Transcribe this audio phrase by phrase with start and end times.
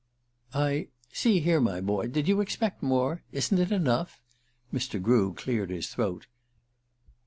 [0.55, 3.21] "I see here, my boy; did you expect more?
[3.31, 4.19] Isn't it enough?"
[4.73, 4.99] Mr.
[4.99, 6.25] Grew cleared his throat.